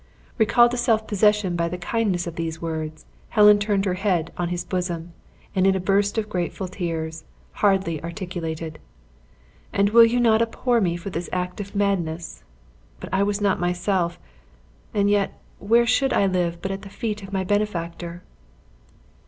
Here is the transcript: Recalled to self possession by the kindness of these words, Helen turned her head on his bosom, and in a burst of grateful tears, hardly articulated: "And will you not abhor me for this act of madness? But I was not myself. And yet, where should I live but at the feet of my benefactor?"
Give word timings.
Recalled 0.39 0.71
to 0.71 0.77
self 0.77 1.05
possession 1.05 1.55
by 1.55 1.69
the 1.69 1.77
kindness 1.77 2.25
of 2.25 2.35
these 2.35 2.59
words, 2.59 3.05
Helen 3.29 3.59
turned 3.59 3.85
her 3.85 3.93
head 3.93 4.31
on 4.35 4.49
his 4.49 4.65
bosom, 4.65 5.13
and 5.55 5.67
in 5.67 5.75
a 5.75 5.79
burst 5.79 6.17
of 6.17 6.27
grateful 6.27 6.67
tears, 6.67 7.23
hardly 7.61 8.01
articulated: 8.03 8.79
"And 9.71 9.91
will 9.91 10.03
you 10.03 10.19
not 10.19 10.41
abhor 10.41 10.81
me 10.81 10.97
for 10.97 11.11
this 11.11 11.29
act 11.31 11.61
of 11.61 11.75
madness? 11.75 12.43
But 12.99 13.13
I 13.13 13.21
was 13.21 13.41
not 13.41 13.59
myself. 13.59 14.19
And 14.91 15.07
yet, 15.07 15.39
where 15.59 15.85
should 15.85 16.13
I 16.13 16.25
live 16.25 16.63
but 16.63 16.71
at 16.71 16.81
the 16.81 16.89
feet 16.89 17.21
of 17.21 17.31
my 17.31 17.43
benefactor?" 17.43 18.23